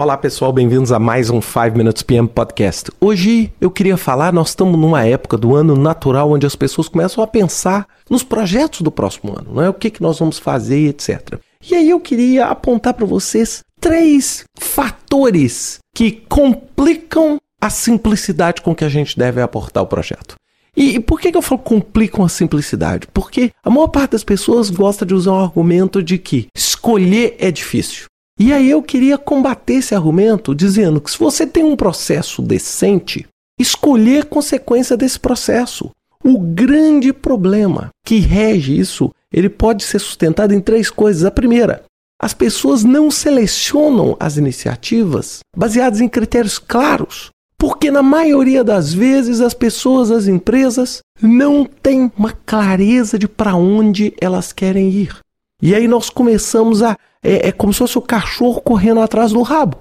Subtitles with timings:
[0.00, 2.88] Olá pessoal, bem-vindos a mais um 5 Minutes PM Podcast.
[3.00, 7.22] Hoje eu queria falar, nós estamos numa época do ano natural onde as pessoas começam
[7.22, 9.68] a pensar nos projetos do próximo ano, não é?
[9.68, 11.40] O que, que nós vamos fazer, etc.
[11.68, 18.84] E aí eu queria apontar para vocês três fatores que complicam a simplicidade com que
[18.84, 20.36] a gente deve aportar o projeto.
[20.76, 23.08] E por que, que eu falo complicam a simplicidade?
[23.12, 27.50] Porque a maior parte das pessoas gosta de usar um argumento de que escolher é
[27.50, 28.06] difícil.
[28.38, 33.26] E aí eu queria combater esse argumento dizendo que se você tem um processo decente,
[33.58, 35.90] escolher consequência desse processo.
[36.22, 41.24] O grande problema que rege isso, ele pode ser sustentado em três coisas.
[41.24, 41.84] A primeira,
[42.20, 49.40] as pessoas não selecionam as iniciativas baseadas em critérios claros, porque na maioria das vezes
[49.40, 55.16] as pessoas, as empresas, não têm uma clareza de para onde elas querem ir.
[55.60, 59.42] E aí nós começamos a é, é como se fosse o cachorro correndo atrás do
[59.42, 59.78] rabo.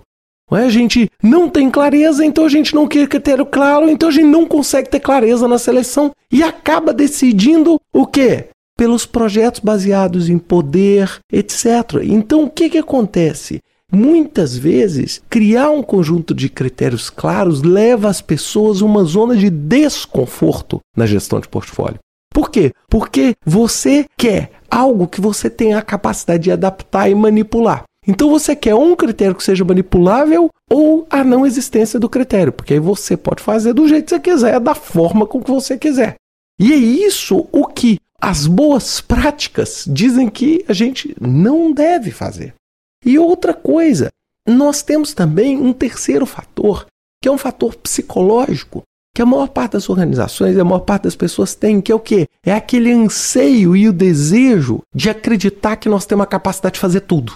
[0.50, 0.66] Não é?
[0.66, 4.28] A gente não tem clareza, então a gente não quer critério claro, então a gente
[4.28, 8.46] não consegue ter clareza na seleção e acaba decidindo o quê?
[8.78, 11.66] Pelos projetos baseados em poder, etc.
[12.04, 13.60] Então o que, que acontece?
[13.92, 19.50] Muitas vezes, criar um conjunto de critérios claros leva as pessoas a uma zona de
[19.50, 22.00] desconforto na gestão de portfólio.
[22.38, 22.72] Por quê?
[22.88, 27.84] Porque você quer algo que você tenha a capacidade de adaptar e manipular.
[28.08, 32.76] Então você quer um critério que seja manipulável ou a não existência do critério, porque
[32.76, 36.14] aí você pode fazer do jeito que você quiser, da forma com que você quiser.
[36.60, 42.54] E é isso o que as boas práticas dizem que a gente não deve fazer.
[43.04, 44.10] E outra coisa,
[44.48, 46.86] nós temos também um terceiro fator,
[47.20, 48.84] que é um fator psicológico,
[49.18, 52.00] que a maior parte das organizações a maior parte das pessoas tem, que é o
[52.00, 52.28] quê?
[52.46, 57.00] É aquele anseio e o desejo de acreditar que nós temos a capacidade de fazer
[57.00, 57.34] tudo.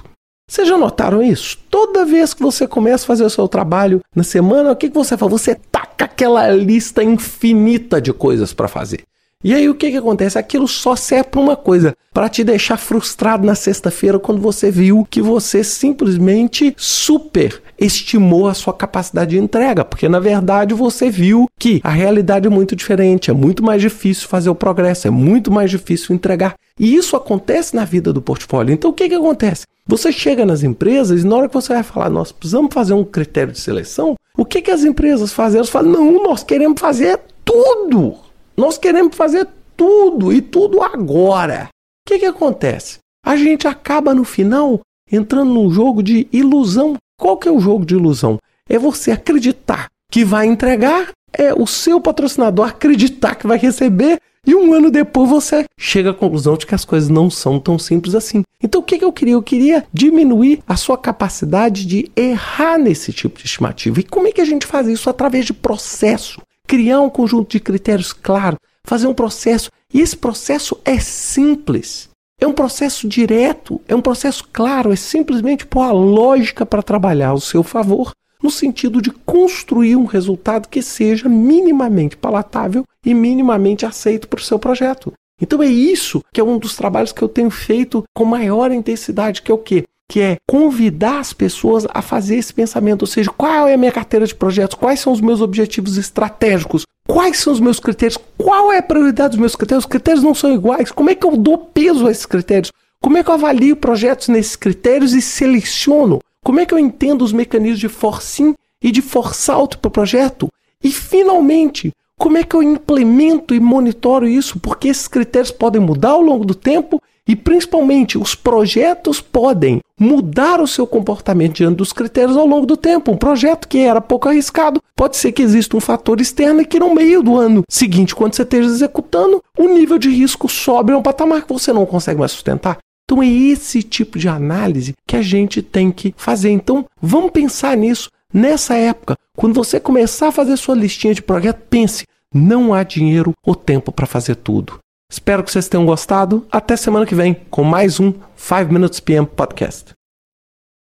[0.48, 1.58] Vocês já notaram isso?
[1.72, 4.96] Toda vez que você começa a fazer o seu trabalho na semana, o que, que
[4.96, 5.32] você faz?
[5.32, 9.02] Você taca aquela lista infinita de coisas para fazer.
[9.44, 10.38] E aí o que, que acontece?
[10.38, 15.08] Aquilo só serve para uma coisa, para te deixar frustrado na sexta-feira quando você viu
[15.10, 21.48] que você simplesmente super estimou a sua capacidade de entrega, porque na verdade você viu
[21.58, 25.52] que a realidade é muito diferente, é muito mais difícil fazer o progresso, é muito
[25.52, 26.54] mais difícil entregar.
[26.80, 28.74] E isso acontece na vida do portfólio.
[28.74, 29.66] Então o que, que acontece?
[29.88, 33.04] Você chega nas empresas e na hora que você vai falar, nós precisamos fazer um
[33.04, 35.58] critério de seleção, o que, que as empresas fazem?
[35.58, 38.31] Elas falam, não, nós queremos fazer tudo.
[38.62, 41.70] Nós queremos fazer tudo e tudo agora.
[42.06, 43.00] O que, que acontece?
[43.26, 46.96] A gente acaba no final entrando num jogo de ilusão.
[47.20, 48.38] Qual que é o jogo de ilusão?
[48.70, 54.54] É você acreditar que vai entregar, é o seu patrocinador acreditar que vai receber e
[54.54, 58.14] um ano depois você chega à conclusão de que as coisas não são tão simples
[58.14, 58.44] assim.
[58.62, 59.34] Então o que, que eu queria?
[59.34, 64.00] Eu queria diminuir a sua capacidade de errar nesse tipo de estimativa.
[64.00, 65.10] E como é que a gente faz isso?
[65.10, 66.40] Através de processo
[66.72, 69.70] criar um conjunto de critérios claros, fazer um processo.
[69.94, 72.10] E esse processo é simples.
[72.40, 77.32] É um processo direto, é um processo claro, é simplesmente pôr a lógica para trabalhar
[77.32, 83.86] ao seu favor, no sentido de construir um resultado que seja minimamente palatável e minimamente
[83.86, 85.12] aceito para o seu projeto.
[85.42, 89.42] Então é isso que é um dos trabalhos que eu tenho feito com maior intensidade,
[89.42, 89.84] que é o quê?
[90.12, 93.94] Que é convidar as pessoas a fazer esse pensamento, ou seja, qual é a minha
[93.94, 98.74] carteira de projetos, quais são os meus objetivos estratégicos, quais são os meus critérios, qual
[98.74, 101.38] é a prioridade dos meus critérios, os critérios não são iguais, como é que eu
[101.38, 106.20] dou peso a esses critérios, como é que eu avalio projetos nesses critérios e seleciono,
[106.44, 109.02] como é que eu entendo os mecanismos de force e de
[109.48, 110.50] out para o projeto,
[110.84, 116.10] e finalmente, como é que eu implemento e monitoro isso, porque esses critérios podem mudar
[116.10, 121.94] ao longo do tempo e principalmente, os projetos podem mudar o seu comportamento diante dos
[121.94, 123.12] critérios ao longo do tempo.
[123.12, 126.80] Um projeto que era pouco arriscado, pode ser que exista um fator externo e que
[126.80, 130.98] no meio do ano seguinte, quando você esteja executando, o nível de risco sobe a
[130.98, 132.80] um patamar que você não consegue mais sustentar.
[133.06, 136.50] Então é esse tipo de análise que a gente tem que fazer.
[136.50, 139.16] Então vamos pensar nisso nessa época.
[139.36, 143.92] Quando você começar a fazer sua listinha de projeto, pense: não há dinheiro ou tempo
[143.92, 144.80] para fazer tudo.
[145.12, 146.48] Espero que vocês tenham gostado.
[146.50, 149.92] Até semana que vem com mais um 5 Minutes PM Podcast.